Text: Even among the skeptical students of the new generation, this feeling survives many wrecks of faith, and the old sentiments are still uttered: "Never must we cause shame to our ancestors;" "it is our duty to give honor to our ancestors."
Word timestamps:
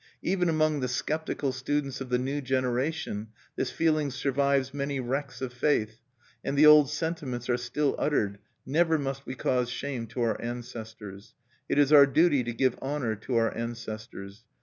Even 0.23 0.49
among 0.49 0.79
the 0.79 0.87
skeptical 0.87 1.51
students 1.51 2.01
of 2.01 2.09
the 2.09 2.17
new 2.17 2.41
generation, 2.41 3.27
this 3.55 3.69
feeling 3.69 4.09
survives 4.09 4.73
many 4.73 4.99
wrecks 4.99 5.43
of 5.43 5.53
faith, 5.53 5.99
and 6.43 6.57
the 6.57 6.65
old 6.65 6.89
sentiments 6.89 7.47
are 7.51 7.55
still 7.55 7.93
uttered: 7.99 8.39
"Never 8.65 8.97
must 8.97 9.27
we 9.27 9.35
cause 9.35 9.69
shame 9.69 10.07
to 10.07 10.21
our 10.21 10.41
ancestors;" 10.41 11.35
"it 11.69 11.77
is 11.77 11.93
our 11.93 12.07
duty 12.07 12.43
to 12.45 12.51
give 12.51 12.79
honor 12.81 13.15
to 13.17 13.35
our 13.35 13.55
ancestors." 13.55 14.41